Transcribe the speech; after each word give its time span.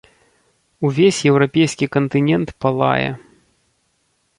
Увесь 0.89 1.19
еўрапейскі 1.31 1.85
кантынент 1.99 2.49
палае. 2.65 3.09